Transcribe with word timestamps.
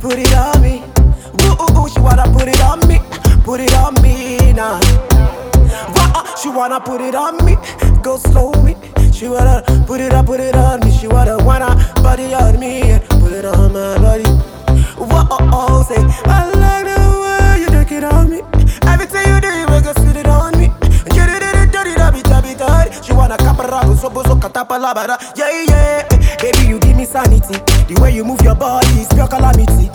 put 0.00 0.18
it 0.18 0.32
on 0.34 0.62
me. 0.62 0.82
Ooh, 1.42 1.56
ooh, 1.62 1.84
ooh, 1.84 1.88
she 1.88 2.00
wanna 2.00 2.24
put 2.32 2.48
it 2.48 2.60
on 2.62 2.80
me, 2.88 2.98
put 3.44 3.60
it 3.60 3.72
on 3.74 3.94
me 4.02 4.52
now. 4.52 4.80
Wah, 5.94 6.34
she 6.36 6.48
wanna 6.48 6.80
put 6.80 7.00
it 7.00 7.14
on 7.14 7.44
me, 7.44 7.56
go 8.02 8.16
slow 8.18 8.52
me. 8.62 8.76
She 9.12 9.28
wanna 9.28 9.62
put 9.86 10.00
it 10.00 10.12
up, 10.12 10.26
put 10.26 10.40
it 10.40 10.54
on 10.54 10.80
me. 10.80 10.92
She 10.92 11.08
wanna 11.08 11.36
wanna 11.44 11.74
body 12.02 12.32
on 12.34 12.58
me, 12.58 12.98
put 13.20 13.32
it 13.32 13.44
on 13.44 13.72
my 13.72 13.98
body. 13.98 14.24
Whoa, 14.98 15.26
oh, 15.30 15.50
oh, 15.52 15.82
say 15.82 15.96
I 16.26 16.50
like 16.54 16.84
the 16.86 16.98
way 17.22 17.60
you 17.62 17.68
take 17.68 17.92
it 17.98 18.04
on 18.04 18.30
me. 18.30 18.40
Everything 18.86 19.26
you 19.34 19.40
do, 19.40 19.48
you 19.48 19.66
make 19.66 19.86
us 19.86 19.98
it 19.98 20.26
on 20.26 20.56
me. 20.58 20.66
You 21.14 21.24
did 21.26 21.42
it, 21.42 21.72
dirty, 21.72 21.94
dirty, 21.94 22.22
dirty, 22.22 22.54
dirty. 22.54 23.02
She 23.02 23.12
wanna 23.12 23.36
capara, 23.36 23.82
so 23.96 24.08
so 24.10 24.36
catapalabara. 24.36 25.18
Uh, 25.18 25.32
yeah, 25.36 25.64
yeah, 25.66 26.08
baby, 26.40 26.68
you 26.68 26.78
give 26.78 26.96
me 26.96 27.04
sanity. 27.04 27.58
The 27.88 27.98
way 28.00 28.14
you 28.14 28.24
move 28.24 28.40
your 28.42 28.54
body 28.54 28.86
is 29.00 29.08
pure 29.08 29.26
calamity. 29.26 29.87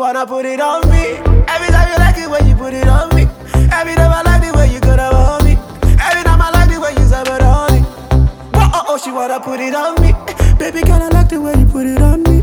Wanna 0.00 0.26
put 0.26 0.46
it 0.46 0.58
on 0.62 0.80
me. 0.88 1.18
Every 1.46 1.68
time 1.68 1.88
you 1.92 1.98
like 1.98 2.16
it 2.16 2.30
when 2.30 2.48
you 2.48 2.56
put 2.56 2.72
it 2.72 2.88
on 2.88 3.14
me. 3.14 3.28
Every 3.70 3.94
time 3.94 4.10
I 4.10 4.22
like 4.22 4.40
the 4.40 4.56
way 4.56 4.72
you 4.72 4.80
go 4.80 4.92
on 4.96 5.44
me. 5.44 5.58
Every 6.00 6.24
time 6.24 6.40
I 6.40 6.50
like 6.50 6.70
the 6.70 6.80
way 6.80 6.92
you 6.96 7.04
say 7.04 7.20
it 7.20 7.42
on 7.42 7.70
me. 7.70 7.80
Whoa, 8.54 8.70
oh, 8.72 8.84
oh, 8.88 8.96
she 8.96 9.12
wanna 9.12 9.38
put 9.40 9.60
it 9.60 9.74
on 9.74 10.00
me. 10.00 10.14
Baby 10.58 10.80
girl, 10.88 11.02
I 11.02 11.08
like 11.08 11.28
the 11.28 11.38
way 11.38 11.52
you 11.52 11.66
put 11.66 11.86
it 11.86 12.00
on 12.00 12.22
me. 12.22 12.39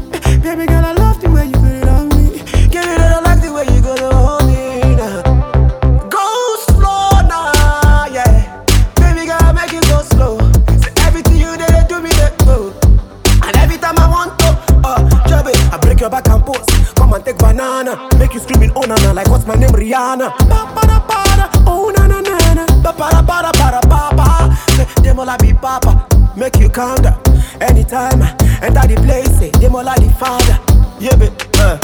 Na 18.88 19.12
like 19.12 19.30
what's 19.30 19.46
my 19.46 19.56
name 19.56 19.70
Rihanna. 19.70 20.32
Ba 20.50 20.66
ba 20.76 20.82
da 20.88 21.00
ba 21.08 21.24
da, 21.38 21.50
oh 21.68 21.92
na 21.96 22.08
na 22.08 22.20
na 22.22 22.54
na. 22.54 22.66
Ba 22.82 22.94
ba 22.94 23.10
da 23.12 23.22
ba 23.22 23.42
da 23.44 23.52
ba 23.52 23.72
da 23.72 23.82
ba 23.88 24.10
ba. 24.16 24.56
Say 24.76 24.86
them 25.04 25.20
all 25.20 25.30
I 25.30 25.38
be 25.38 25.54
papa, 25.54 26.08
make 26.36 26.58
you 26.60 26.70
calm 26.70 26.98
down. 27.02 27.20
Anytime 27.62 28.22
I 28.22 28.36
enter 28.62 28.88
the 28.88 28.96
place, 29.04 29.38
say 29.38 29.52
them 29.52 29.76
all 29.76 29.88
I 29.88 29.96
the 29.96 30.10
father. 30.14 30.60
Yeah, 31.00 31.16
babe. 31.16 31.34
Uh. 31.56 31.78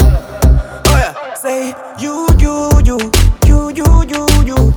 Oh 0.88 0.96
yeah. 0.96 1.34
Say 1.34 1.74
you 1.98 2.26
you 2.38 2.70
you 2.84 2.98
you 3.46 3.70
you 3.74 4.04
you 4.08 4.26
you. 4.46 4.74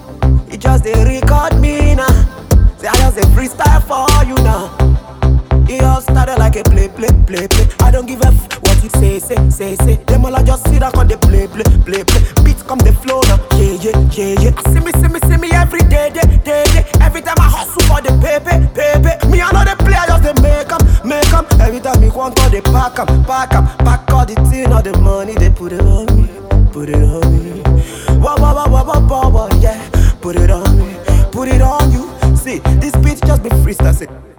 It 0.51 0.59
just 0.61 0.83
they 0.83 0.93
record 1.03 1.59
me 1.59 1.95
now. 1.95 2.07
Say 2.77 2.87
I 2.87 2.95
just 2.97 3.17
a 3.17 3.21
freestyle 3.33 3.81
for 3.83 4.07
you 4.25 4.35
now. 4.43 4.69
It 5.69 5.83
all 5.83 6.01
started 6.01 6.37
like 6.39 6.55
a 6.55 6.63
play, 6.63 6.87
play, 6.87 7.09
play, 7.27 7.47
play. 7.47 7.67
I 7.81 7.91
don't 7.91 8.05
give 8.05 8.21
a 8.21 8.27
f 8.27 8.63
what 8.63 8.81
you 8.83 8.89
say, 8.89 9.19
say, 9.19 9.35
say, 9.49 9.75
say. 9.75 9.95
Them 10.07 10.25
all 10.25 10.35
I 10.35 10.41
just 10.43 10.63
sit 10.67 10.79
down 10.79 10.95
on 10.95 11.07
the 11.07 11.17
play, 11.17 11.47
play, 11.47 11.63
play, 11.83 12.03
play. 12.03 12.21
Beats 12.43 12.63
come 12.63 12.79
the 12.79 12.93
flow 12.93 13.19
now. 13.27 13.35
Yeah, 13.59 13.75
yeah, 13.83 13.99
yeah, 14.15 14.47
yeah. 14.47 14.53
See 14.71 14.79
me, 14.79 14.91
see 14.95 15.11
me, 15.11 15.19
see 15.27 15.37
me 15.37 15.51
every 15.51 15.81
day, 15.91 16.09
day, 16.09 16.23
day, 16.43 16.63
day. 16.71 16.85
Every 17.01 17.21
time 17.21 17.35
I 17.39 17.49
hustle 17.51 17.83
for 17.83 17.99
the 17.99 18.15
paper, 18.23 18.63
paper. 18.71 19.19
Me 19.27 19.41
I 19.41 19.51
know 19.51 19.67
the 19.67 19.75
play, 19.83 19.99
I 19.99 20.07
just 20.07 20.23
they 20.23 20.35
make 20.39 20.71
'em, 20.71 20.81
make 21.03 21.33
'em. 21.35 21.43
Every 21.59 21.81
time 21.81 21.99
me 21.99 22.09
want 22.09 22.37
to 22.37 22.49
they 22.49 22.61
pack 22.61 22.99
'em, 22.99 23.23
pack 23.25 23.53
'em, 23.53 23.67
pack 23.83 24.09
all 24.11 24.25
the 24.25 24.35
thing, 24.47 24.71
all 24.71 24.81
the 24.81 24.95
money 24.99 25.35
they 25.35 25.49
put 25.49 25.73
it 25.73 25.81
on 25.81 26.07
me, 26.15 26.31
put 26.71 26.87
it 26.87 26.95
on 26.95 27.27
me. 27.27 27.61
Wah 28.23 28.39
wah 28.39 28.53
wah 28.55 28.67
wah 28.71 28.83
wah 28.83 28.99
wah 29.03 29.29
wah, 29.29 29.49
yeah. 29.59 29.79
Put 30.21 30.37
it 30.37 30.49
on 30.49 30.63
me, 30.79 30.95
put 31.31 31.49
it 31.49 31.61
on 31.61 31.91
you. 31.91 32.07
See, 32.37 32.59
this 32.79 32.95
beat 33.03 33.19
just 33.27 33.43
be 33.43 33.49
freestyle. 33.49 34.36